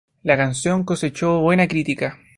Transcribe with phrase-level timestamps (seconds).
[0.23, 2.17] La canción cosechó buena crítica.